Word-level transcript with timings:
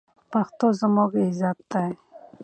پښتو 0.31 0.65
ژبه 0.77 0.77
زموږ 0.79 1.11
عزت 1.25 1.57
دی. 1.71 1.91